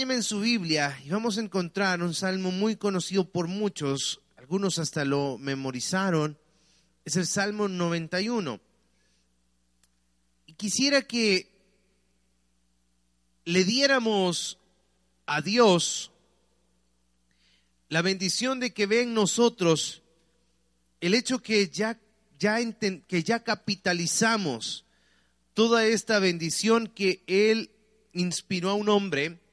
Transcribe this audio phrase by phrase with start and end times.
[0.00, 5.04] En su Biblia y vamos a encontrar un salmo muy conocido por muchos, algunos hasta
[5.04, 6.36] lo memorizaron,
[7.04, 8.60] es el Salmo 91.
[10.46, 11.48] Y quisiera que
[13.44, 14.58] le diéramos
[15.26, 16.10] a Dios
[17.88, 20.02] la bendición de que ve en nosotros
[21.00, 22.00] el hecho que ya,
[22.36, 22.58] ya,
[23.06, 24.86] que ya capitalizamos
[25.54, 27.70] toda esta bendición que Él
[28.12, 29.43] inspiró a un hombre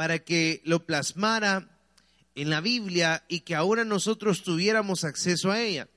[0.00, 1.68] para que lo plasmara
[2.34, 5.88] en la Biblia y que ahora nosotros tuviéramos acceso a ella.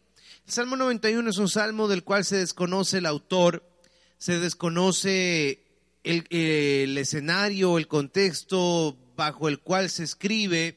[0.46, 3.64] El Salmo 91 es un salmo del cual se desconoce el autor,
[4.18, 5.64] se desconoce
[6.04, 10.76] el, el escenario, el contexto bajo el cual se escribe,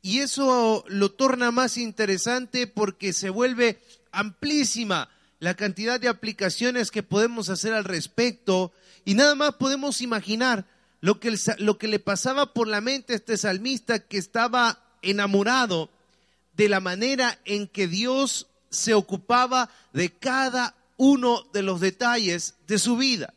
[0.00, 7.02] y eso lo torna más interesante porque se vuelve amplísima la cantidad de aplicaciones que
[7.02, 8.72] podemos hacer al respecto
[9.04, 10.64] y nada más podemos imaginar
[11.02, 15.90] lo que, le pasaba por la mente a este salmista que estaba enamorado
[16.56, 22.78] de la manera en que Dios se ocupaba de cada uno de los detalles de
[22.78, 23.34] su vida.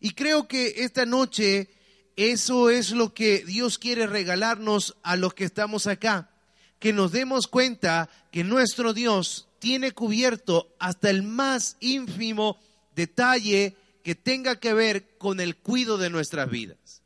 [0.00, 1.68] Y creo que esta noche
[2.14, 6.30] eso es lo que Dios quiere regalarnos a los que estamos acá,
[6.78, 12.60] que nos demos cuenta que nuestro Dios tiene cubierto hasta el más ínfimo
[12.94, 16.97] detalle que tenga que ver con el cuidado de nuestras vidas.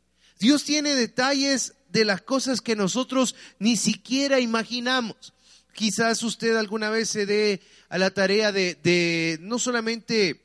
[0.43, 5.35] Dios tiene detalles de las cosas que nosotros ni siquiera imaginamos.
[5.73, 10.43] Quizás usted alguna vez se dé a la tarea de, no solamente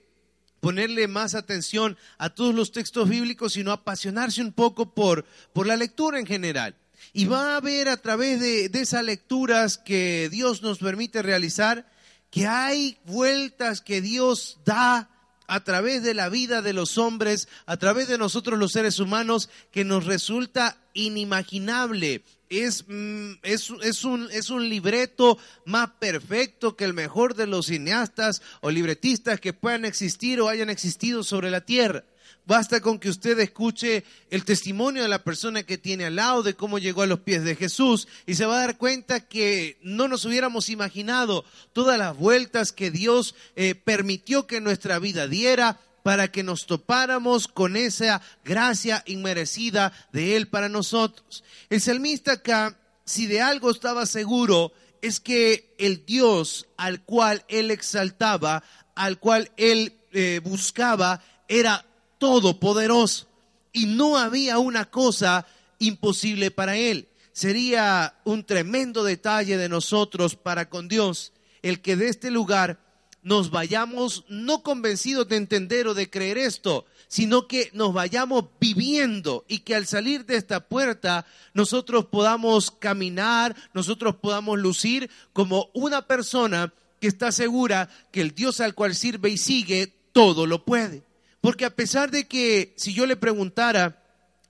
[0.60, 5.76] ponerle más atención a todos los textos bíblicos, sino apasionarse un poco por, por la
[5.76, 6.76] lectura en general.
[7.12, 11.92] Y va a ver a través de, de esas lecturas que Dios nos permite realizar
[12.30, 15.10] que hay vueltas que Dios da
[15.48, 19.50] a través de la vida de los hombres, a través de nosotros los seres humanos,
[19.72, 22.24] que nos resulta inimaginable.
[22.50, 27.68] Es, mm, es, es, un, es un libreto más perfecto que el mejor de los
[27.68, 32.04] cineastas o libretistas que puedan existir o hayan existido sobre la tierra.
[32.48, 36.54] Basta con que usted escuche el testimonio de la persona que tiene al lado de
[36.54, 40.08] cómo llegó a los pies de Jesús y se va a dar cuenta que no
[40.08, 41.44] nos hubiéramos imaginado
[41.74, 47.50] todas las vueltas que Dios eh, permitió que nuestra vida diera para que nos topáramos
[47.50, 51.44] con esa gracia inmerecida de Él para nosotros.
[51.70, 54.72] El salmista acá, si de algo estaba seguro,
[55.02, 58.64] es que el Dios al cual Él exaltaba,
[58.96, 61.87] al cual Él eh, buscaba, era
[62.18, 63.28] todopoderoso
[63.74, 65.46] y no había una cosa
[65.80, 67.08] imposible para él.
[67.32, 72.80] Sería un tremendo detalle de nosotros para con Dios el que de este lugar
[73.22, 79.44] nos vayamos no convencidos de entender o de creer esto, sino que nos vayamos viviendo
[79.48, 86.08] y que al salir de esta puerta nosotros podamos caminar, nosotros podamos lucir como una
[86.08, 91.07] persona que está segura que el Dios al cual sirve y sigue todo lo puede.
[91.42, 94.04] Porque a pesar de que si yo le preguntara,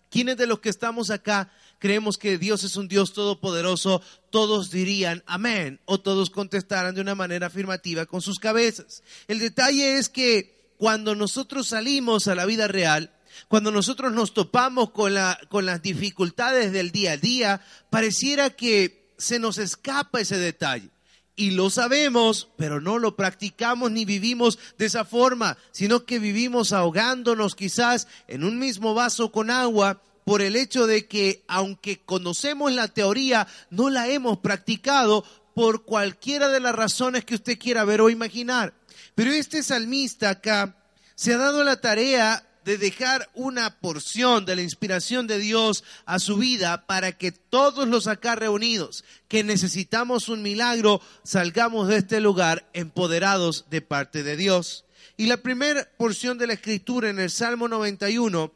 [0.10, 4.02] ¿quiénes de los que estamos acá creemos que Dios es un Dios todopoderoso?
[4.30, 9.04] Todos dirían amén o todos contestaran de una manera afirmativa con sus cabezas.
[9.28, 13.12] El detalle es que cuando nosotros salimos a la vida real,
[13.48, 19.14] cuando nosotros nos topamos con, la, con las dificultades del día a día, pareciera que
[19.18, 20.90] se nos escapa ese detalle
[21.38, 26.74] y lo sabemos, pero no lo practicamos ni vivimos de esa forma, sino que vivimos
[26.74, 32.74] ahogándonos quizás en un mismo vaso con agua por el hecho de que aunque conocemos
[32.74, 38.02] la teoría, no la hemos practicado por cualquiera de las razones que usted quiera ver
[38.02, 38.74] o imaginar.
[39.14, 40.76] Pero este salmista acá
[41.14, 46.20] se ha dado la tarea de dejar una porción de la inspiración de Dios a
[46.20, 52.20] su vida para que todos los acá reunidos que necesitamos un milagro salgamos de este
[52.20, 54.84] lugar empoderados de parte de Dios.
[55.16, 58.52] Y la primera porción de la escritura en el Salmo 91,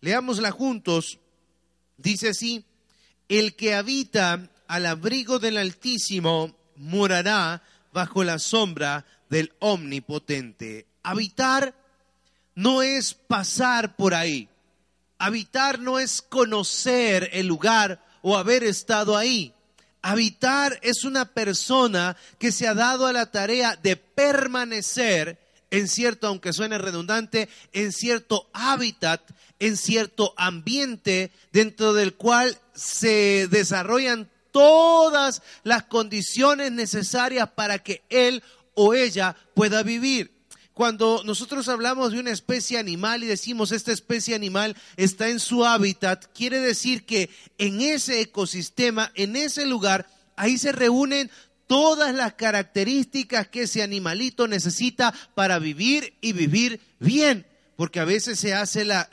[0.00, 1.18] leámosla juntos,
[1.98, 2.64] dice así,
[3.28, 7.62] el que habita al abrigo del Altísimo morará
[7.92, 10.86] bajo la sombra del Omnipotente.
[11.02, 11.85] Habitar
[12.56, 14.48] no es pasar por ahí.
[15.18, 19.54] Habitar no es conocer el lugar o haber estado ahí.
[20.02, 25.38] Habitar es una persona que se ha dado a la tarea de permanecer
[25.70, 29.20] en cierto, aunque suene redundante, en cierto hábitat,
[29.58, 38.42] en cierto ambiente dentro del cual se desarrollan todas las condiciones necesarias para que él
[38.74, 40.35] o ella pueda vivir.
[40.76, 45.64] Cuando nosotros hablamos de una especie animal y decimos esta especie animal está en su
[45.64, 50.06] hábitat, quiere decir que en ese ecosistema, en ese lugar,
[50.36, 51.30] ahí se reúnen
[51.66, 57.46] todas las características que ese animalito necesita para vivir y vivir bien
[57.76, 59.08] porque a veces se hace la,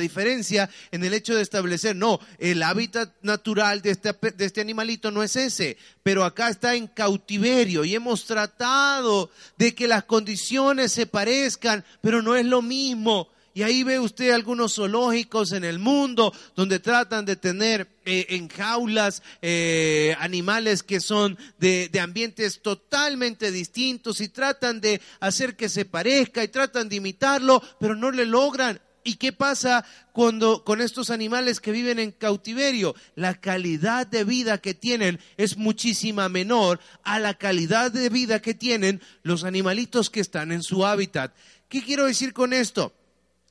[0.00, 5.10] diferencia en el hecho de establecer, no, el hábitat natural de este, de este animalito
[5.10, 10.92] no es ese, pero acá está en cautiverio y hemos tratado de que las condiciones
[10.92, 13.28] se parezcan, pero no es lo mismo.
[13.52, 18.48] Y ahí ve usted algunos zoológicos en el mundo donde tratan de tener eh, en
[18.48, 25.68] jaulas eh, animales que son de, de, ambientes totalmente distintos y tratan de hacer que
[25.68, 28.80] se parezca y tratan de imitarlo, pero no le logran.
[29.02, 32.94] ¿Y qué pasa cuando con estos animales que viven en cautiverio?
[33.14, 38.52] La calidad de vida que tienen es muchísima menor a la calidad de vida que
[38.52, 41.34] tienen los animalitos que están en su hábitat.
[41.68, 42.92] ¿Qué quiero decir con esto?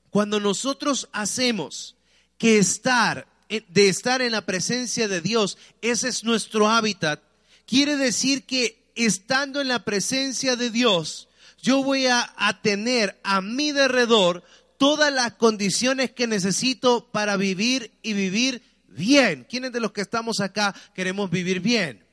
[0.09, 1.95] Cuando nosotros hacemos
[2.37, 7.21] que estar, de estar en la presencia de Dios, ese es nuestro hábitat,
[7.65, 11.27] quiere decir que estando en la presencia de Dios,
[11.61, 14.43] yo voy a, a tener a mi derredor
[14.77, 19.45] todas las condiciones que necesito para vivir y vivir bien.
[19.49, 22.03] ¿Quiénes de los que estamos acá queremos vivir bien?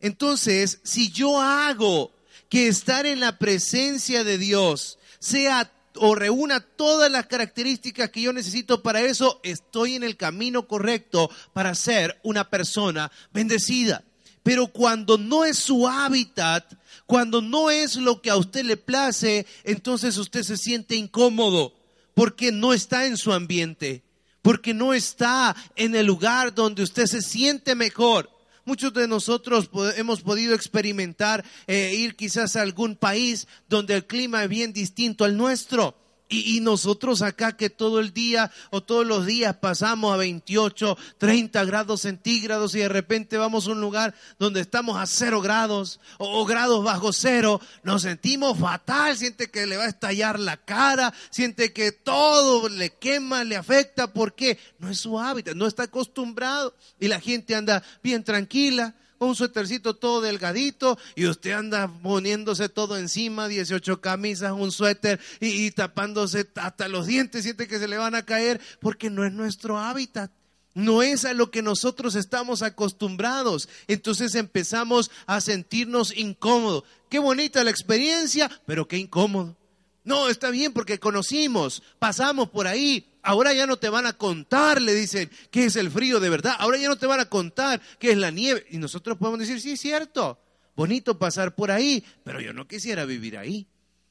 [0.00, 2.12] Entonces, si yo hago
[2.48, 8.32] que estar en la presencia de Dios sea o reúna todas las características que yo
[8.32, 14.04] necesito para eso, estoy en el camino correcto para ser una persona bendecida.
[14.42, 16.72] Pero cuando no es su hábitat,
[17.06, 21.74] cuando no es lo que a usted le place, entonces usted se siente incómodo
[22.14, 24.02] porque no está en su ambiente,
[24.42, 28.30] porque no está en el lugar donde usted se siente mejor.
[28.68, 34.42] Muchos de nosotros hemos podido experimentar eh, ir quizás a algún país donde el clima
[34.42, 35.94] es bien distinto al nuestro.
[36.30, 41.64] Y, nosotros acá que todo el día o todos los días pasamos a 28, 30
[41.64, 46.44] grados centígrados y de repente vamos a un lugar donde estamos a cero grados o,
[46.44, 51.72] grados bajo cero, nos sentimos fatal, siente que le va a estallar la cara, siente
[51.72, 56.74] que todo le quema, le afecta, porque no es su hábitat, no está acostumbrado.
[57.00, 62.96] Y la gente anda bien tranquila un suétercito todo delgadito y usted anda poniéndose todo
[62.96, 68.14] encima, 18 camisas, un suéter y, tapándose hasta los dientes, siente que se le van
[68.14, 70.30] a caer porque no es nuestro hábitat.
[70.74, 73.68] No es a lo que nosotros estamos acostumbrados.
[73.88, 76.84] Entonces empezamos a sentirnos incómodos.
[77.08, 79.56] Qué bonita la experiencia, pero qué incómodo.
[80.04, 84.80] No, está bien porque conocimos, pasamos por ahí, Ahora ya no te van a contar,
[84.80, 86.56] le dicen, qué es el frío de verdad.
[86.58, 88.64] Ahora ya no te van a contar qué es la nieve.
[88.70, 90.40] Y nosotros podemos decir, sí, es cierto,
[90.74, 93.66] bonito pasar por ahí, pero yo no quisiera vivir ahí.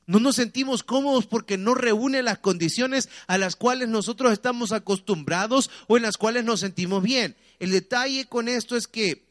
[0.05, 5.71] No nos sentimos cómodos porque no reúne las condiciones a las cuales nosotros estamos acostumbrados
[5.87, 7.35] o en las cuales nos sentimos bien.
[7.57, 9.25] El detalle con esto es que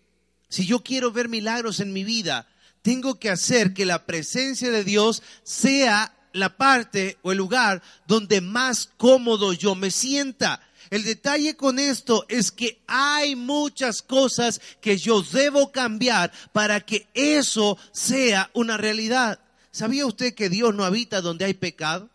[0.48, 2.48] si yo quiero ver milagros en mi vida,
[2.82, 8.40] tengo que hacer que la presencia de Dios sea la parte o el lugar donde
[8.40, 10.60] más cómodo yo me sienta.
[10.90, 17.08] El detalle con esto es que hay muchas cosas que yo debo cambiar para que
[17.14, 19.40] eso sea una realidad.
[19.72, 22.08] ¿Sabía usted que Dios no habita donde hay pecado?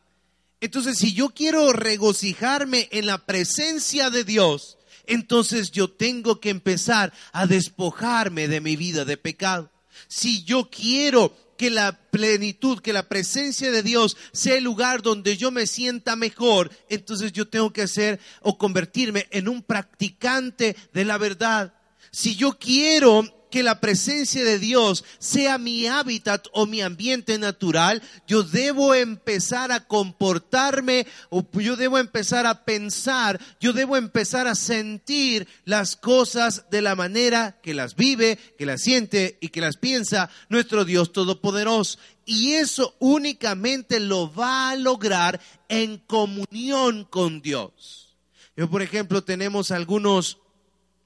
[0.62, 4.78] Entonces, si yo quiero regocijarme en la presencia de Dios,
[5.08, 9.72] entonces yo tengo que empezar a despojarme de mi vida de pecado.
[10.08, 15.38] Si yo quiero que la plenitud, que la presencia de Dios sea el lugar donde
[15.38, 21.06] yo me sienta mejor, entonces yo tengo que ser o convertirme en un practicante de
[21.06, 21.76] la verdad.
[22.10, 28.02] Si yo quiero que la presencia de Dios sea mi hábitat o mi ambiente natural,
[28.26, 34.56] yo debo empezar a comportarme o yo debo empezar a pensar, yo debo empezar a
[34.56, 39.78] sentir las cosas de la manera que las vive, que las siente y que las
[39.78, 42.00] piensa nuestro Dios Todopoderoso.
[42.26, 48.16] Y eso únicamente lo va a lograr en comunión con Dios.
[48.56, 50.38] Yo, por ejemplo, tenemos algunos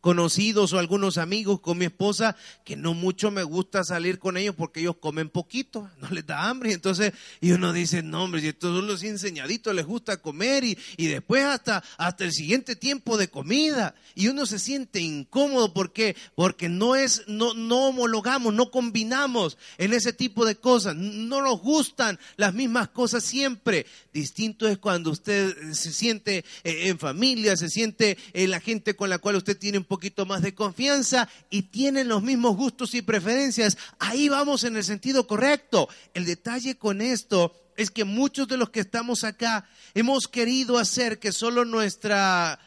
[0.06, 4.54] conocidos o algunos amigos con mi esposa que no mucho me gusta salir con ellos
[4.56, 6.74] porque ellos comen poquito, no les da hambre.
[6.74, 11.08] Entonces, y uno dice, no, hombre, si todos los enseñaditos les gusta comer y, y
[11.08, 13.96] después hasta, hasta el siguiente tiempo de comida.
[14.14, 19.92] Y uno se siente incómodo porque, porque no es, no, no homologamos, no combinamos en
[19.92, 20.96] ese tipo de cosas.
[20.96, 23.88] No nos gustan las mismas cosas siempre.
[24.14, 29.10] Distinto es cuando usted se siente eh, en familia, se siente en la gente con
[29.10, 32.94] la cual usted tiene un poco poquito más de confianza y tienen los mismos gustos
[32.96, 35.88] y preferencias, ahí vamos en el sentido correcto.
[36.14, 41.18] El detalle con esto es que muchos de los que estamos acá hemos querido hacer
[41.18, 42.60] que solo nuestra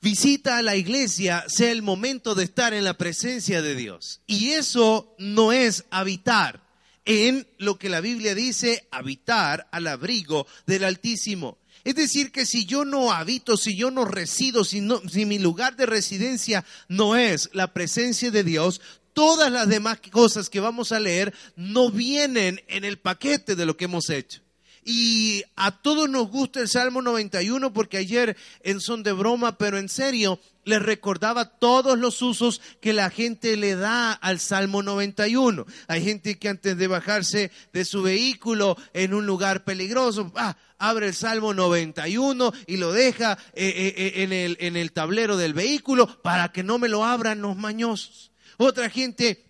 [0.00, 4.22] visita a la iglesia sea el momento de estar en la presencia de Dios.
[4.26, 6.62] Y eso no es habitar
[7.04, 11.58] en lo que la Biblia dice, habitar al abrigo del Altísimo.
[11.84, 15.84] Es decir, que si yo no habito, si yo no resido, si, mi lugar de
[15.84, 18.80] residencia no es la presencia de Dios,
[19.12, 23.76] todas las demás cosas que vamos a leer no vienen en el paquete de lo
[23.76, 24.43] que hemos hecho.
[24.84, 29.78] Y a todos nos gusta el Salmo 91 porque ayer en son de broma, pero
[29.78, 35.66] en serio, les recordaba todos los usos que la gente le da al Salmo 91.
[35.88, 41.08] Hay gente que antes de bajarse de su vehículo en un lugar peligroso, ah, abre
[41.08, 45.54] el Salmo 91 y lo deja eh, eh, eh, en, el, en el tablero del
[45.54, 48.32] vehículo para que no me lo abran los mañosos.
[48.56, 49.44] Otra gente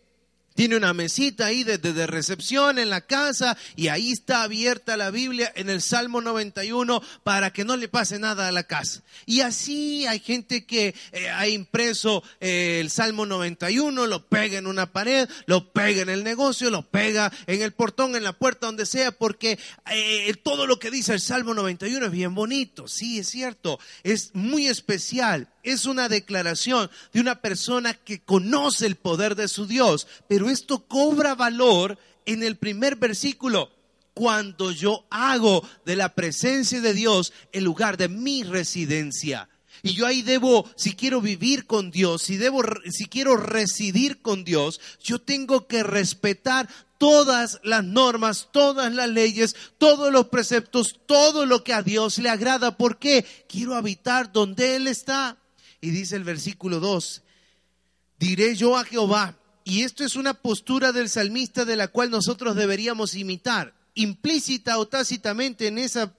[0.54, 5.10] tiene una mesita ahí de, de, recepción en la casa y ahí está abierta la
[5.10, 9.02] Biblia en el Salmo 91 para que no le pase nada a la casa.
[9.26, 14.66] Y así hay gente que eh, ha impreso eh, el Salmo 91, lo pega en
[14.66, 18.66] una pared, lo pega en el negocio, lo pega en el portón, en la puerta,
[18.66, 19.58] donde sea, porque
[19.90, 22.86] eh, todo lo que dice el Salmo 91 es bien bonito.
[22.86, 28.96] Sí, es cierto, es muy especial es una declaración de una persona que conoce el
[28.96, 33.70] poder de su Dios, pero esto cobra valor en el primer versículo,
[34.14, 39.48] cuando yo hago de la presencia de Dios el lugar de mi residencia.
[39.82, 44.44] Y yo ahí debo, si quiero vivir con Dios, si debo, si quiero residir con
[44.44, 51.44] Dios, yo tengo que respetar todas las normas, todas las leyes, todos los preceptos, todo
[51.44, 52.78] lo que a Dios le agrada.
[52.78, 53.26] ¿Por qué?
[53.46, 55.36] Quiero habitar donde Él está.
[55.84, 57.20] Y dice el versículo 2,
[58.18, 62.56] diré yo a Jehová, y esto es una postura del salmista de la cual nosotros
[62.56, 66.14] deberíamos imitar, implícita o tácitamente en esa,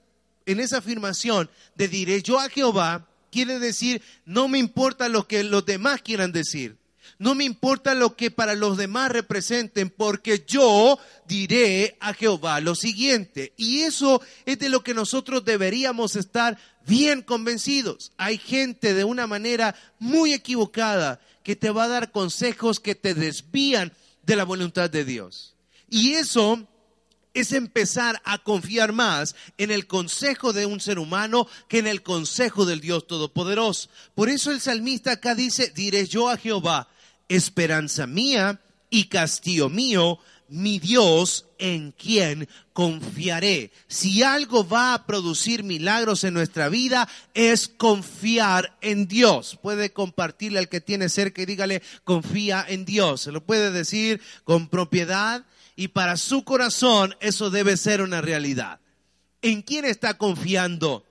[0.46, 5.44] en esa afirmación de diré yo a Jehová, quiere decir, no me importa lo que
[5.44, 6.78] los demás quieran decir.
[7.18, 12.76] No me importa lo que para los demás representen, porque yo diré a Jehová lo
[12.76, 13.54] siguiente.
[13.58, 18.12] Y eso es de lo que nosotros deberíamos estar bien convencidos.
[18.18, 23.14] Hay gente de una manera muy equivocada que te va a dar consejos que te
[23.14, 25.56] desvían de la voluntad de Dios.
[25.90, 26.68] Y eso
[27.36, 32.02] es empezar a confiar más en el consejo de un ser humano que en el
[32.02, 33.90] consejo del Dios Todopoderoso.
[34.16, 36.88] Por eso el salmista acá dice, diré yo a Jehová,
[37.28, 43.72] esperanza mía y castillo mío, mi Dios en quien confiaré.
[43.88, 49.58] Si algo va a producir milagros en nuestra vida es confiar en Dios.
[49.62, 53.22] Puede compartirle al que tiene cerca y dígale, confía en Dios.
[53.22, 58.80] Se lo puede decir con propiedad y para su corazón eso debe ser una realidad.
[59.42, 61.06] ¿En quién está confiando?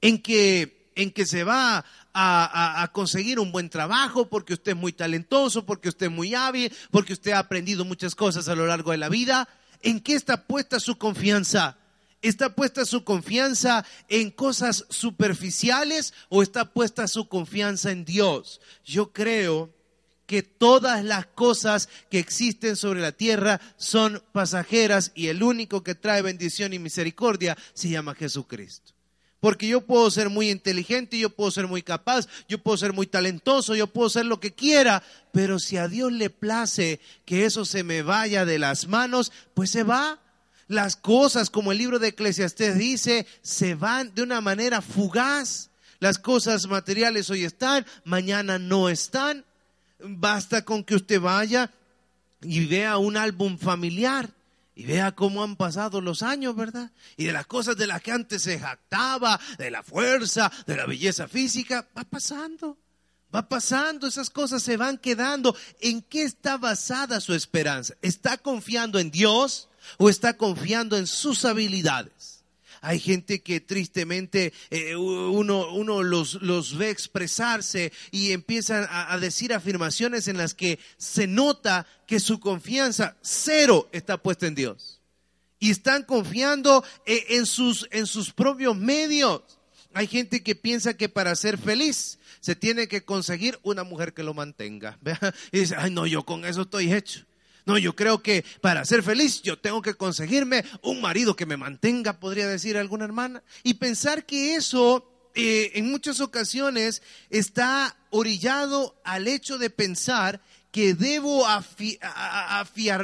[0.00, 4.92] En que, en que se va a, conseguir un buen trabajo, porque usted es muy
[4.92, 8.90] talentoso, porque usted es muy hábil, porque usted ha aprendido muchas cosas a lo largo
[8.90, 9.48] de la vida.
[9.82, 11.78] ¿En qué está puesta su confianza?
[12.20, 18.60] ¿Está puesta su confianza en cosas superficiales o está puesta su confianza en Dios?
[18.84, 19.74] Yo creo
[20.26, 25.96] que todas las cosas que existen sobre la tierra son pasajeras y el único que
[25.96, 28.92] trae bendición y misericordia se llama Jesucristo.
[29.42, 33.08] Porque yo puedo ser muy inteligente, yo puedo ser muy capaz, yo puedo ser muy
[33.08, 37.64] talentoso, yo puedo ser lo que quiera, pero si a Dios le place que eso
[37.64, 40.20] se me vaya de las manos, pues se va.
[40.68, 45.70] Las cosas, como el libro de Eclesiastés dice, se van de una manera fugaz.
[45.98, 49.44] Las cosas materiales hoy están, mañana no están.
[49.98, 51.68] Basta con que usted vaya
[52.42, 54.30] y vea un álbum familiar
[54.74, 56.90] y vea cómo han pasado los años, ¿verdad?
[57.16, 60.86] Y de las cosas de las que antes se jactaba, de la fuerza, de la
[60.86, 62.78] belleza física, va pasando.
[63.34, 65.56] Va pasando, esas cosas se van quedando.
[65.80, 67.94] ¿En qué está basada su esperanza?
[68.02, 72.31] ¿Está confiando en Dios o está confiando en sus habilidades?
[72.84, 79.54] Hay gente que tristemente eh, uno, uno los, los, ve expresarse y empiezan a, decir
[79.54, 85.00] afirmaciones en las que se nota que su confianza cero está puesta en Dios.
[85.60, 89.42] Y están confiando eh, en, sus, en sus propios medios.
[89.94, 94.24] Hay gente que piensa que para ser feliz se tiene que conseguir una mujer que
[94.24, 94.98] lo mantenga.
[95.52, 97.24] Y dice, ay no, yo con eso estoy hecho.
[97.64, 101.56] No, yo creo que para ser feliz yo tengo que conseguirme un marido que me
[101.56, 103.42] mantenga, podría decir alguna hermana.
[103.62, 110.40] Y pensar que eso eh, en muchas ocasiones está orillado al hecho de pensar
[110.70, 111.46] que debo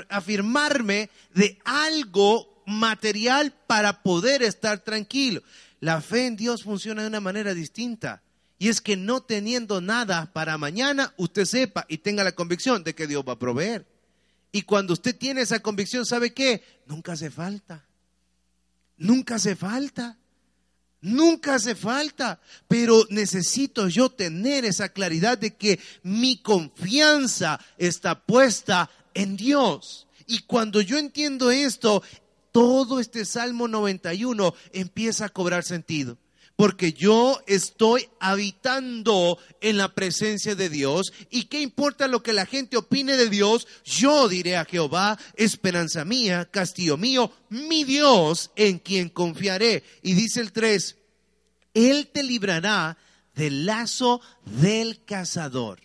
[0.08, 5.42] afirmarme de algo material para poder estar tranquilo.
[5.80, 8.22] La fe en Dios funciona de una manera distinta.
[8.58, 12.94] Y es que no teniendo nada para mañana, usted sepa y tenga la convicción de
[12.94, 13.86] que Dios va a proveer.
[14.52, 16.62] Y cuando usted tiene esa convicción, ¿sabe qué?
[16.87, 17.85] Nunca hace falta.
[18.97, 20.19] Nunca hace falta.
[21.00, 28.90] Nunca hace falta, pero necesito yo tener esa claridad de que mi confianza está puesta
[29.14, 30.09] en Dios.
[30.26, 32.02] Y cuando yo entiendo esto,
[32.50, 36.19] todo este Salmo 91 empieza a cobrar sentido
[36.58, 41.12] porque yo estoy habitando en la presencia de Dios.
[41.30, 43.68] ¿Y qué importa lo que la gente opine de Dios?
[43.84, 49.84] Yo diré a Jehová, esperanza mía, castillo mío, mi Dios en quien confiaré.
[50.02, 50.96] Y dice el 3,
[51.74, 52.98] Él te librará
[53.36, 55.78] del lazo del cazador.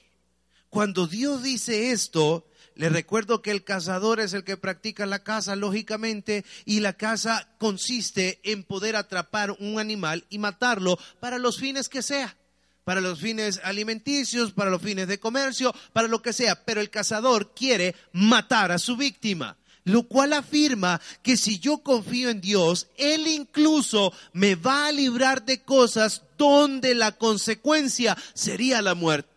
[0.69, 5.55] Cuando Dios dice esto, le recuerdo que el cazador es el que practica la caza,
[5.55, 11.89] lógicamente, y la caza consiste en poder atrapar un animal y matarlo para los fines
[11.89, 12.35] que sea,
[12.83, 16.63] para los fines alimenticios, para los fines de comercio, para lo que sea.
[16.65, 22.29] Pero el cazador quiere matar a su víctima lo cual afirma que si yo confío
[22.29, 28.95] en Dios, Él incluso me va a librar de cosas donde la consecuencia sería la
[28.95, 29.32] muerte.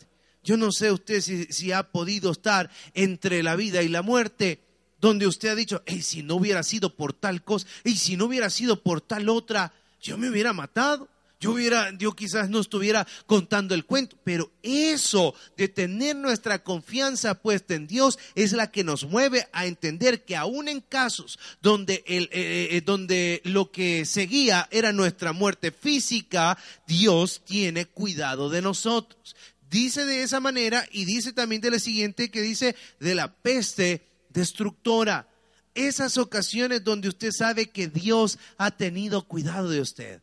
[0.46, 4.60] Yo no sé usted si, ha podido estar entre la vida y la muerte,
[5.00, 8.26] donde usted ha dicho, hey, si no hubiera sido por tal cosa, y si no
[8.26, 11.08] hubiera sido por tal otra, yo me hubiera matado.
[11.38, 17.34] Yo hubiera, yo quizás no estuviera contando el cuento, pero eso de tener nuestra confianza
[17.34, 22.02] puesta en Dios es la que nos mueve a entender que aún en casos donde,
[22.06, 28.62] el, eh, eh, donde lo que seguía era nuestra muerte física, Dios tiene cuidado de
[28.62, 29.36] nosotros
[29.70, 34.06] dice de esa manera y dice también de la siguiente que dice de la peste
[34.30, 35.28] destructora.
[35.74, 40.22] Esas ocasiones donde usted sabe que Dios ha tenido cuidado de usted,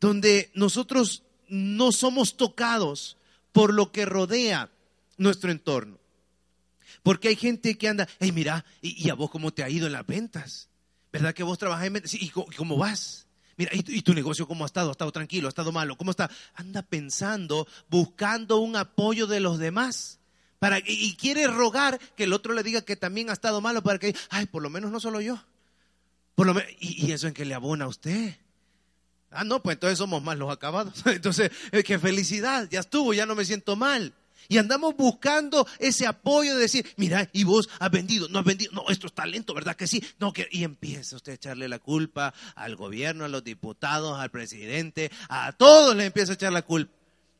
[0.00, 3.16] donde nosotros no somos tocados
[3.52, 4.70] por lo que rodea
[5.16, 5.98] nuestro entorno.
[7.02, 9.92] Porque hay gente que anda, hey, mira, ¿y, a vos cómo te ha ido en
[9.92, 10.68] las ventas?
[11.12, 12.14] ¿Verdad que vos trabajas en ventas?
[12.14, 13.27] ¿Y cómo vas?
[13.58, 14.88] Mira, ¿y, tu negocio cómo ha estado?
[14.88, 15.48] ¿Ha estado tranquilo?
[15.48, 15.96] ¿Ha estado malo?
[15.96, 16.30] ¿Cómo está?
[16.54, 20.20] Anda pensando, buscando un apoyo de los demás.
[20.60, 23.98] Para, y, quiere rogar que el otro le diga que también ha estado malo para
[23.98, 25.42] que, ay, por lo menos no solo yo.
[26.36, 28.36] Por lo y, eso en que le abona a usted.
[29.32, 30.94] Ah, no, pues entonces somos más los acabados.
[31.06, 34.14] Entonces, eh, qué felicidad, ya estuvo, ya no me siento mal.
[34.48, 38.72] Y andamos buscando ese apoyo de decir, mira, y vos has vendido, no has vendido,
[38.72, 40.02] no, esto es talento, ¿verdad que sí?
[40.18, 44.30] No, que, y empieza usted a echarle la culpa al gobierno, a los diputados, al
[44.30, 46.92] presidente, a todos le empieza a echar la culpa.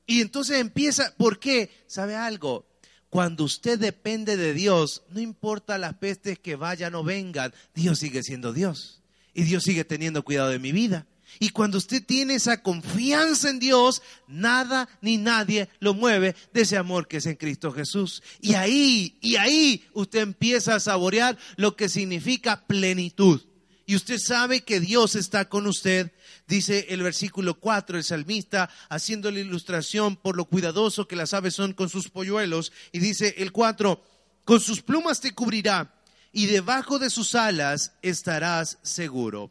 [0.06, 1.70] Y entonces empieza, ¿por qué?
[1.86, 2.66] ¿Sabe algo?
[3.10, 8.22] Cuando usted depende de Dios, no importa las pestes que vayan o vengan, Dios sigue
[8.22, 9.02] siendo Dios.
[9.32, 11.06] Y Dios sigue teniendo cuidado de mi vida.
[11.38, 16.76] Y cuando usted tiene esa confianza en Dios, nada ni nadie lo mueve de ese
[16.76, 18.22] amor que es en Cristo Jesús.
[18.40, 23.42] Y ahí, y ahí usted empieza a saborear lo que significa plenitud.
[23.86, 26.12] Y usted sabe que Dios está con usted.
[26.46, 31.54] Dice el versículo 4, el salmista, haciendo la ilustración por lo cuidadoso que las aves
[31.54, 32.72] son con sus polluelos.
[32.92, 34.02] Y dice el 4,
[34.44, 35.94] con sus plumas te cubrirá
[36.32, 39.50] y debajo de sus alas estarás seguro.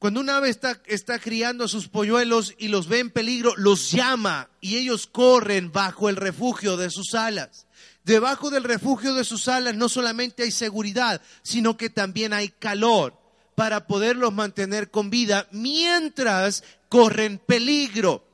[0.00, 3.90] Cuando una ave está, está, criando a sus polluelos y los ve en peligro, los
[3.90, 7.66] llama y ellos corren bajo el refugio de sus alas.
[8.02, 13.14] Debajo del refugio de sus alas no solamente hay seguridad, sino que también hay calor
[13.54, 18.24] para poderlos mantener con vida mientras corren peligro.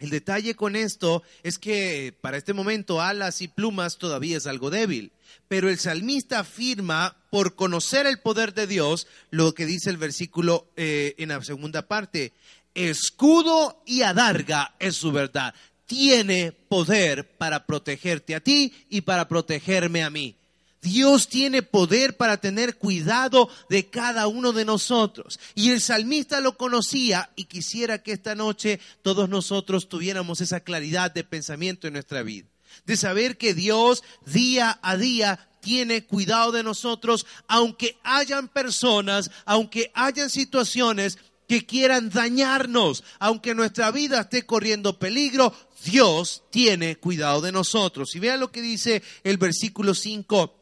[0.00, 4.70] El detalle con esto es que para este momento alas y plumas todavía es algo
[4.70, 5.12] débil.
[5.46, 10.72] Pero el salmista afirma, por conocer el poder de Dios, lo que dice el versículo
[10.76, 12.32] eh, en la segunda parte,
[12.74, 15.54] escudo y adarga es su verdad.
[15.84, 20.39] Tiene poder para protegerte a ti y para protegerme a mí.
[20.82, 25.38] Dios tiene poder para tener cuidado de cada uno de nosotros.
[25.54, 31.12] Y el salmista lo conocía y quisiera que esta noche todos nosotros tuviéramos esa claridad
[31.12, 32.48] de pensamiento en nuestra vida
[32.86, 39.90] de saber que Dios día a día tiene cuidado de nosotros, aunque hayan personas, aunque
[39.94, 45.52] hayan situaciones que quieran dañarnos, aunque nuestra vida esté corriendo peligro,
[45.84, 48.14] Dios tiene cuidado de nosotros.
[48.14, 50.59] Y vean lo que dice el versículo 5.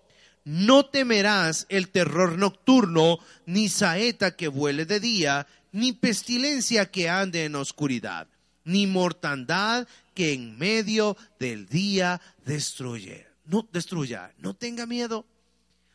[0.48, 7.44] No temerás el terror nocturno, ni saeta que vuele de día, ni pestilencia que ande
[7.44, 8.28] en oscuridad
[8.68, 13.26] ni mortandad que en medio del día destruye.
[13.46, 15.24] No destruya, no tenga miedo.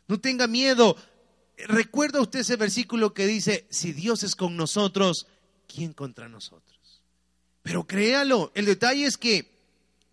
[0.08, 0.98] No tenga miedo.
[1.56, 5.28] ¿Recuerda usted ese versículo que dice, si Dios es con nosotros,
[5.68, 7.04] ¿quién contra nosotros?
[7.62, 9.53] Pero créalo, el detalle es que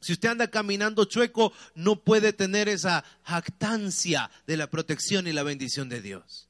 [0.00, 5.42] si usted anda caminando chueco, no puede tener esa jactancia de la protección y la
[5.42, 6.48] bendición de Dios.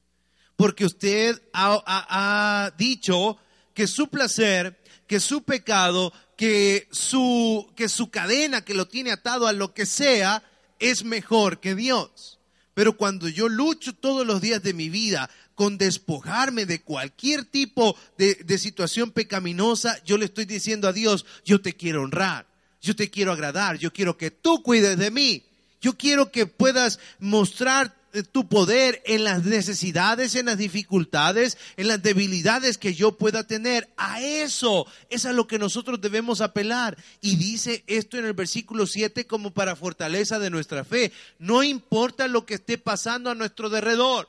[0.55, 3.37] Porque usted ha, dicho
[3.73, 9.47] que su placer, que su pecado, que su, que su cadena que lo tiene atado
[9.47, 10.43] a lo que sea,
[10.79, 12.39] es mejor que Dios.
[12.73, 17.97] Pero cuando yo lucho todos los días de mi vida con despojarme de cualquier tipo
[18.17, 22.47] de, de, situación pecaminosa, yo le estoy diciendo a Dios, yo te quiero honrar,
[22.81, 25.43] yo te quiero agradar, yo quiero que tú cuides de mí,
[25.81, 27.95] yo quiero que puedas mostrar
[28.31, 33.89] tu poder en las necesidades, en las dificultades, en las debilidades que yo pueda tener.
[33.97, 36.97] A eso es a lo que nosotros debemos apelar.
[37.21, 41.11] Y dice esto en el versículo 7 como para fortaleza de nuestra fe.
[41.39, 44.27] No importa lo que esté pasando a nuestro derredor.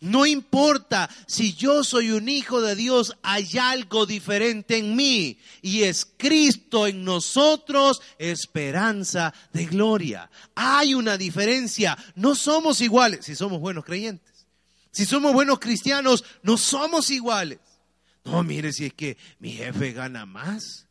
[0.00, 5.82] No importa si yo soy un hijo de Dios, hay algo diferente en mí y
[5.82, 10.30] es Cristo en nosotros, esperanza de gloria.
[10.54, 14.46] Hay una diferencia, no somos iguales si somos buenos creyentes.
[14.90, 17.58] Si somos buenos cristianos, no somos iguales.
[18.24, 20.86] No, mire, si es que mi jefe gana más.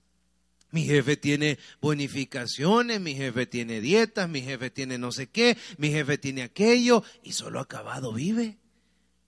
[0.72, 5.90] Mi jefe tiene bonificaciones, mi jefe tiene dietas, mi jefe tiene no sé qué, mi
[5.90, 8.60] jefe tiene aquello y solo acabado vive.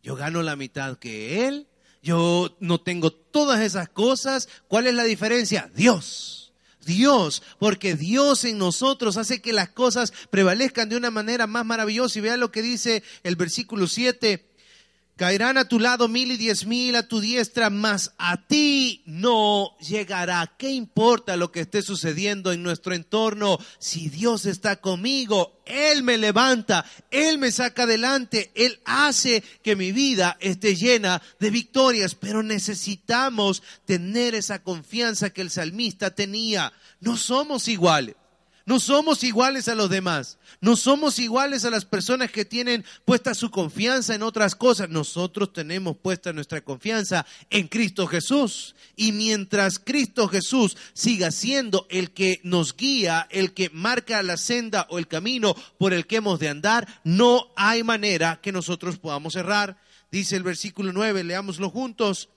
[0.03, 1.67] Yo gano la mitad que él.
[2.01, 4.49] Yo no tengo todas esas cosas.
[4.67, 5.69] ¿Cuál es la diferencia?
[5.75, 6.53] Dios.
[6.85, 12.17] Dios, porque Dios en nosotros hace que las cosas prevalezcan de una manera más maravillosa.
[12.17, 14.50] Y vea lo que dice el versículo 7.
[15.15, 19.77] Caerán a tu lado mil y diez mil a tu diestra, mas a ti no
[19.77, 20.55] llegará.
[20.57, 23.59] ¿Qué importa lo que esté sucediendo en nuestro entorno?
[23.77, 29.91] Si Dios está conmigo, Él me levanta, Él me saca adelante, Él hace que mi
[29.91, 32.15] vida esté llena de victorias.
[32.15, 36.73] Pero necesitamos tener esa confianza que el salmista tenía.
[36.99, 38.15] No somos iguales.
[38.65, 40.37] No somos iguales a los demás.
[40.59, 44.89] No somos iguales a las personas que tienen puesta su confianza en otras cosas.
[44.89, 48.75] Nosotros tenemos puesta nuestra confianza en Cristo Jesús.
[48.95, 54.85] Y mientras Cristo Jesús siga siendo el que nos guía, el que marca la senda
[54.89, 59.35] o el camino por el que hemos de andar, no hay manera que nosotros podamos
[59.35, 59.77] errar.
[60.11, 62.29] Dice el versículo 9, leámoslo juntos.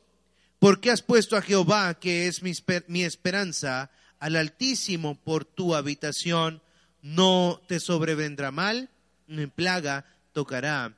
[0.59, 2.53] Porque has puesto a Jehová, que es mi,
[2.87, 3.91] mi esperanza,
[4.25, 6.63] al Altísimo por tu habitación,
[7.03, 8.89] no te sobrevendrá mal,
[9.27, 10.97] ni plaga tocará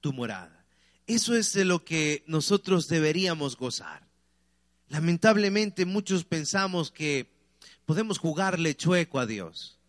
[0.00, 0.64] tu morada.
[1.08, 4.06] Eso es de lo que nosotros deberíamos gozar.
[4.90, 7.32] Lamentablemente muchos pensamos que
[7.84, 9.80] podemos jugarle chueco a Dios.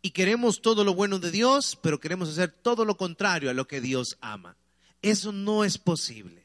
[0.00, 3.68] Y queremos todo lo bueno de Dios, pero queremos hacer todo lo contrario a lo
[3.68, 4.56] que Dios ama.
[5.02, 6.43] Eso no es posible.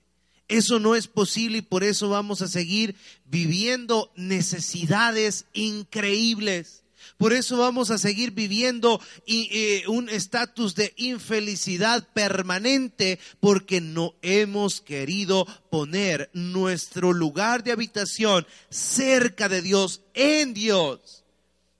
[0.49, 6.83] Eso no es posible y por eso vamos a seguir viviendo necesidades increíbles.
[7.19, 14.81] Por eso vamos a seguir viviendo eh, un estatus de infelicidad permanente porque no hemos
[14.81, 21.23] querido poner nuestro lugar de habitación cerca de Dios, en Dios.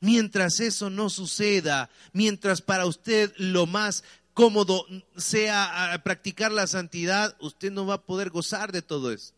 [0.02, 4.04] Mientras eso no suceda, mientras para usted lo más
[4.40, 4.86] cómodo
[5.18, 9.34] sea practicar la santidad, usted no va a poder gozar de todo eso.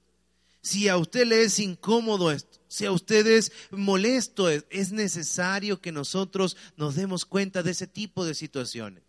[0.62, 5.92] Si a usted le es incómodo esto, si a usted es molesto, es necesario que
[5.92, 9.02] nosotros nos demos cuenta de ese tipo de situaciones.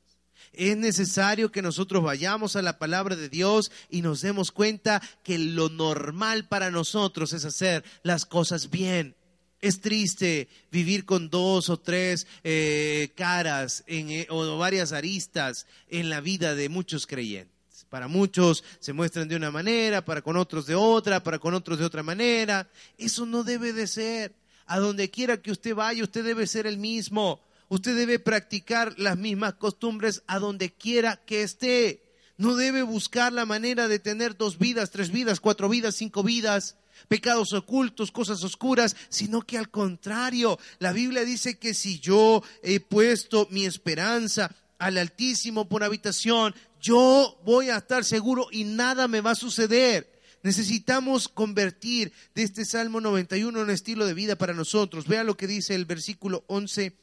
[0.54, 5.38] Es necesario que nosotros vayamos a la palabra de Dios y nos demos cuenta que
[5.38, 9.14] lo normal para nosotros es hacer las cosas bien.
[9.62, 16.20] Es triste vivir con dos o tres eh, caras eh, o varias aristas en la
[16.20, 17.86] vida de muchos creyentes.
[17.88, 21.78] Para muchos se muestran de una manera, para con otros de otra, para con otros
[21.78, 22.68] de otra manera.
[22.98, 24.34] Eso no debe de ser.
[24.66, 27.40] A donde quiera que usted vaya, usted debe ser el mismo.
[27.68, 32.02] Usted debe practicar las mismas costumbres a donde quiera que esté.
[32.36, 36.74] No debe buscar la manera de tener dos vidas, tres vidas, cuatro vidas, cinco vidas
[37.08, 42.80] pecados ocultos, cosas oscuras, sino que al contrario, la Biblia dice que si yo he
[42.80, 49.20] puesto mi esperanza al Altísimo por habitación, yo voy a estar seguro y nada me
[49.20, 50.10] va a suceder.
[50.42, 55.06] Necesitamos convertir de este Salmo 91 en un estilo de vida para nosotros.
[55.06, 56.96] Vea lo que dice el versículo 11.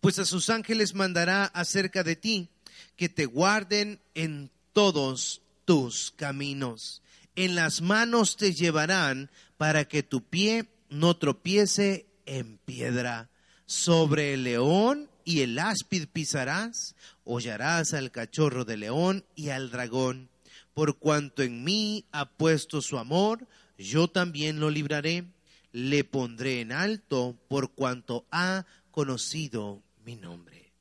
[0.00, 2.48] Pues a sus ángeles mandará acerca de ti
[2.96, 7.02] que te guarden en todos tus caminos
[7.44, 13.30] en las manos te llevarán para que tu pie no tropiece en piedra.
[13.64, 20.30] Sobre el león y el áspid pisarás, hollarás al cachorro de león y al dragón.
[20.74, 23.46] Por cuanto en mí ha puesto su amor,
[23.78, 25.24] yo también lo libraré.
[25.70, 30.72] Le pondré en alto por cuanto ha conocido mi nombre.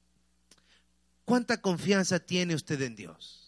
[1.24, 3.47] ¿Cuánta confianza tiene usted en Dios?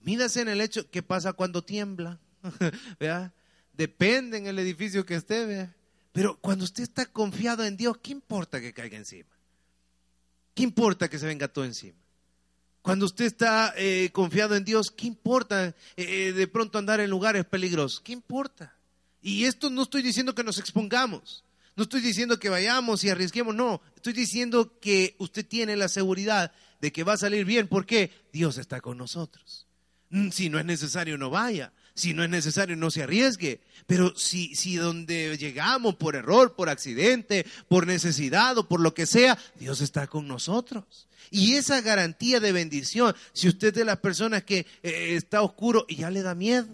[0.00, 2.18] Mírase en el hecho, ¿qué pasa cuando tiembla?
[3.00, 3.32] ¿Vea?
[3.72, 5.74] Depende en el edificio que esté, ¿vea?
[6.12, 9.30] Pero cuando usted está confiado en Dios, ¿qué importa que caiga encima?
[10.54, 11.98] ¿Qué importa que se venga todo encima?
[12.82, 17.44] Cuando usted está eh, confiado en Dios, ¿qué importa eh, de pronto andar en lugares
[17.44, 18.00] peligrosos?
[18.00, 18.74] ¿Qué importa?
[19.22, 21.44] Y esto no estoy diciendo que nos expongamos,
[21.76, 26.52] no estoy diciendo que vayamos y arriesguemos, no, estoy diciendo que usted tiene la seguridad
[26.80, 29.66] de que va a salir bien porque Dios está con nosotros.
[30.10, 31.72] Mm, si no es necesario, no vaya.
[31.94, 33.60] Si no es necesario, no se arriesgue.
[33.86, 39.06] Pero si, si donde llegamos por error, por accidente, por necesidad o por lo que
[39.06, 41.08] sea, Dios está con nosotros.
[41.30, 45.96] Y esa garantía de bendición, si usted de las personas que eh, está oscuro y
[45.96, 46.66] ya le da miedo,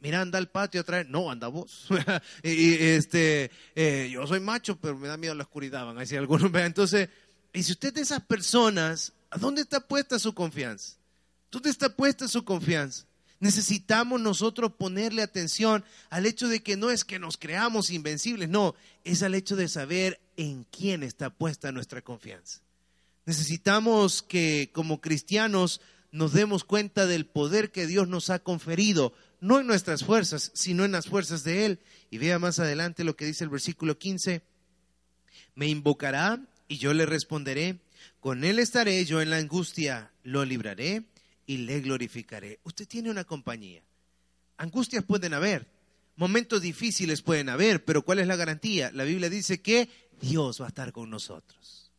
[0.00, 1.88] mira, anda al patio a no, anda vos.
[2.42, 6.18] y, este, eh, yo soy macho, pero me da miedo la oscuridad, van a decir
[6.18, 6.52] algunos.
[6.54, 7.08] Entonces,
[7.52, 10.97] y si usted de esas personas, ¿a dónde está puesta su confianza?
[11.50, 13.06] ¿Dónde está puesta su confianza?
[13.40, 18.74] Necesitamos nosotros ponerle atención al hecho de que no es que nos creamos invencibles, no,
[19.04, 22.60] es al hecho de saber en quién está puesta nuestra confianza.
[23.26, 25.80] Necesitamos que como cristianos
[26.10, 30.84] nos demos cuenta del poder que Dios nos ha conferido, no en nuestras fuerzas, sino
[30.84, 31.80] en las fuerzas de Él.
[32.10, 34.42] Y vea más adelante lo que dice el versículo 15,
[35.54, 37.78] me invocará y yo le responderé,
[38.20, 41.04] con Él estaré yo en la angustia, lo libraré
[41.48, 42.60] y le glorificaré.
[42.62, 43.82] Usted tiene una compañía.
[44.58, 45.66] Angustias pueden haber,
[46.14, 48.90] momentos difíciles pueden haber, pero ¿cuál es la garantía?
[48.92, 49.88] La Biblia dice que
[50.20, 51.90] Dios va a estar con nosotros.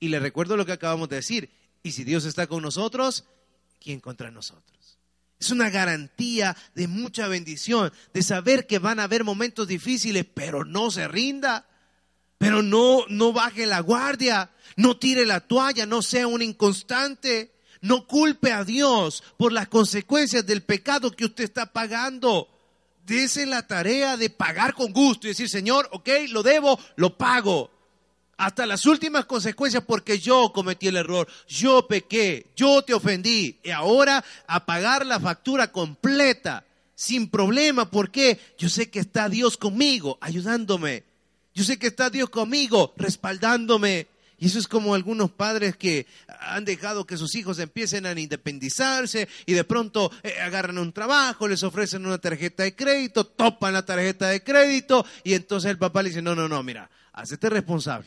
[0.00, 1.48] Y le recuerdo lo que acabamos de decir.
[1.84, 3.24] Y si Dios está con nosotros,
[3.80, 4.98] ¿quién contra nosotros?
[5.38, 10.64] Es una garantía de mucha bendición, de saber que van a haber momentos difíciles, pero
[10.64, 11.68] no se rinda,
[12.36, 17.52] pero no, no baje la guardia, no tire la toalla, no sea un inconstante.
[17.80, 22.48] No culpe a Dios por las consecuencias del pecado que usted está pagando.
[23.06, 27.70] Dese la tarea de pagar con gusto y decir, Señor, ok, lo debo, lo pago.
[28.36, 33.58] Hasta las últimas consecuencias porque yo cometí el error, yo pequé, yo te ofendí.
[33.64, 36.64] Y ahora a pagar la factura completa,
[36.94, 41.04] sin problema, porque yo sé que está Dios conmigo, ayudándome.
[41.54, 44.06] Yo sé que está Dios conmigo, respaldándome.
[44.38, 46.06] Y eso es como algunos padres que
[46.40, 51.48] han dejado que sus hijos empiecen a independizarse y de pronto eh, agarran un trabajo,
[51.48, 56.02] les ofrecen una tarjeta de crédito, topan la tarjeta de crédito y entonces el papá
[56.02, 58.06] le dice, no, no, no, mira, hacete responsable,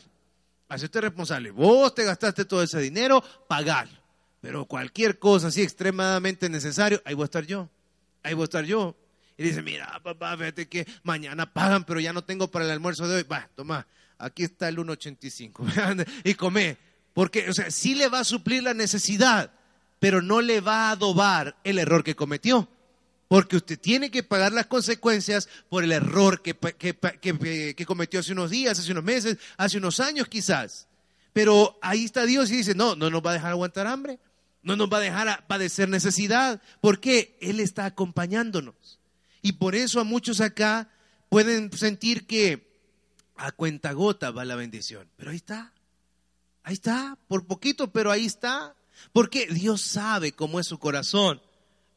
[0.68, 1.50] hacete responsable.
[1.50, 3.88] Vos te gastaste todo ese dinero, pagar.
[4.40, 7.68] Pero cualquier cosa así extremadamente necesario, ahí voy a estar yo,
[8.22, 8.96] ahí voy a estar yo.
[9.36, 13.06] Y dice, mira, papá, fíjate que mañana pagan, pero ya no tengo para el almuerzo
[13.06, 13.22] de hoy.
[13.22, 13.86] Va, toma,
[14.22, 16.78] aquí está el 1.85 y come.
[17.12, 19.52] Porque, o sea, sí le va a suplir la necesidad,
[19.98, 22.68] pero no le va a adobar el error que cometió.
[23.28, 28.50] Porque usted tiene que pagar las consecuencias por el error que, que, cometió hace unos
[28.50, 30.86] días, hace unos meses, hace unos años quizás.
[31.32, 34.18] Pero ahí está Dios y dice, no, no nos va a dejar aguantar hambre,
[34.62, 38.98] no nos va a dejar padecer necesidad, porque Él está acompañándonos.
[39.40, 40.90] Y por eso a muchos acá
[41.30, 42.71] pueden sentir que
[43.36, 45.08] a cuenta gota va la bendición.
[45.16, 45.72] Pero ahí está,
[46.62, 48.74] ahí está, por poquito, pero ahí está.
[49.12, 51.40] Porque Dios sabe cómo es su corazón.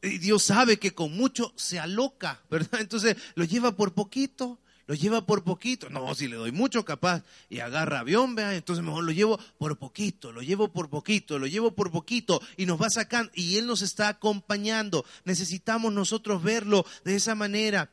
[0.02, 2.80] Dios sabe que con mucho se aloca, ¿verdad?
[2.80, 5.90] Entonces lo lleva por poquito, lo lleva por poquito.
[5.90, 9.78] No, si le doy mucho capaz y agarra avión, vea, entonces mejor lo llevo por
[9.78, 13.66] poquito, lo llevo por poquito, lo llevo por poquito y nos va sacando y Él
[13.66, 15.04] nos está acompañando.
[15.24, 17.90] Necesitamos nosotros verlo de esa manera.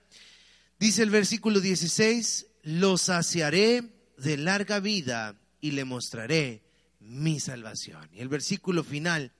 [0.79, 6.63] Dice el versículo 16, lo saciaré de larga vida y le mostraré
[6.99, 8.09] mi salvación.
[8.13, 9.33] Y el versículo final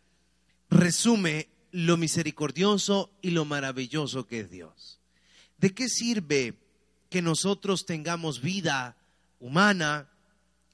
[0.69, 4.99] resume lo misericordioso y lo maravilloso que es Dios.
[5.57, 6.55] ¿De qué sirve
[7.09, 8.97] que nosotros tengamos vida
[9.39, 10.09] humana,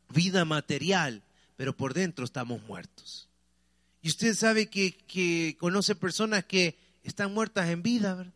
[0.10, 1.24] vida material,
[1.56, 3.30] pero por dentro estamos muertos?
[4.02, 8.34] Y usted sabe que, que conoce personas que están muertas en vida, ¿verdad?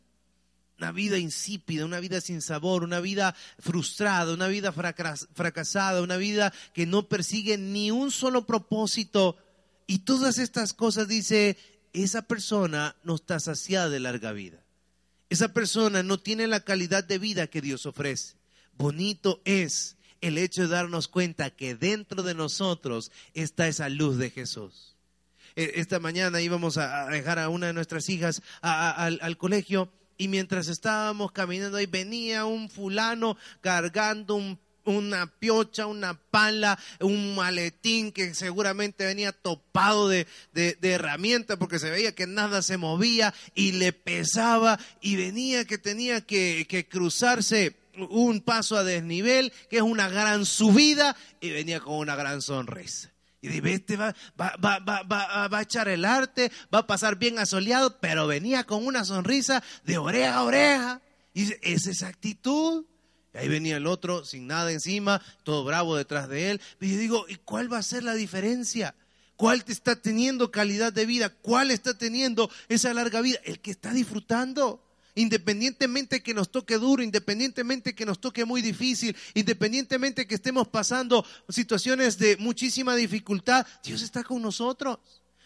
[0.78, 6.54] Una vida insípida, una vida sin sabor, una vida frustrada, una vida fracasada, una vida
[6.74, 9.38] que no persigue ni un solo propósito.
[9.88, 11.58] Y todas estas cosas dice,
[11.94, 14.64] esa persona no está saciada de larga vida.
[15.30, 18.36] Esa persona no tiene la calidad de vida que Dios ofrece.
[18.76, 24.30] bonito es el hecho de darnos cuenta que dentro de nosotros está esa luz de
[24.30, 24.96] Jesús.
[25.56, 30.68] E, esta mañana íbamos a dejar a una de nuestras hijas al, colegio y mientras
[30.68, 34.40] estábamos caminando ahí venía un fulano cargando
[34.86, 42.14] una piocha, una pala, un maletín que seguramente venía topado de, herramientas porque se veía
[42.16, 48.78] que nada se movía y le pesaba y venía que tenía que cruzarse un paso
[48.78, 53.13] a desnivel, que es una gran subida, y venía con una gran sonrisa.
[53.44, 57.18] Y dice, este va, va, va, va, va a echar el arte, va a pasar
[57.18, 61.02] bien asoleado, pero venía con una sonrisa de oreja a oreja.
[61.34, 62.86] Y es esa actitud.
[63.34, 66.62] Y ahí venía el otro sin nada encima, todo bravo detrás de él.
[66.80, 68.96] Y yo digo, ¿y cuál va a ser la diferencia?
[69.36, 71.28] ¿Cuál está teniendo calidad de vida?
[71.28, 73.40] ¿Cuál está teniendo esa larga vida?
[73.44, 74.82] El que está disfrutando.
[75.16, 81.26] Independientemente que nos toque duro, independientemente que nos toque muy difícil, independientemente que estemos pasando
[81.50, 84.98] situaciones de muchísima dificultad, Dios está con nosotros.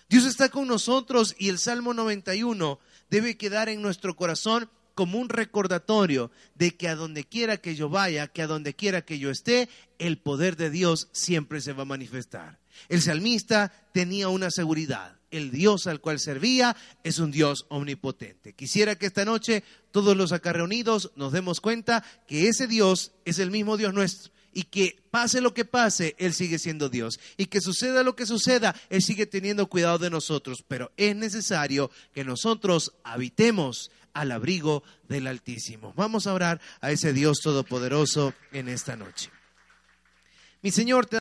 [0.09, 5.29] Dios está con nosotros y el Salmo 91 debe quedar en nuestro corazón como un
[5.29, 9.29] recordatorio de que a donde quiera que yo vaya, que a donde quiera que yo
[9.29, 12.57] esté, el poder de Dios siempre se va a manifestar.
[12.87, 18.53] El salmista tenía una seguridad el Dios al cual servía es un Dios omnipotente.
[18.53, 23.39] Quisiera que esta noche todos los acá reunidos nos demos cuenta que ese Dios es
[23.39, 27.19] el mismo Dios nuestro y que pase lo que pase, Él sigue siendo Dios.
[27.37, 30.63] Y que suceda lo que suceda, Él sigue teniendo cuidado de nosotros.
[30.67, 35.93] Pero es necesario que nosotros habitemos al abrigo del Altísimo.
[35.95, 39.29] Vamos a orar a ese Dios todopoderoso en esta noche.
[40.63, 41.15] Mi Señor, te